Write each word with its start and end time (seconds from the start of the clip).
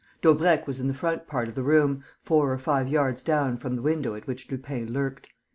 Daubrecq 0.23 0.65
was 0.65 0.79
in 0.79 0.87
the 0.87 0.95
front 0.95 1.27
part 1.27 1.47
of 1.47 1.53
the 1.53 1.61
room, 1.61 2.03
four 2.23 2.51
or 2.51 2.57
five 2.57 2.87
yards 2.87 3.21
down 3.21 3.55
from 3.55 3.75
the 3.75 3.83
window 3.83 4.15
at 4.15 4.25
which 4.25 4.49
Lupin 4.49 4.91
lurked. 4.91 5.29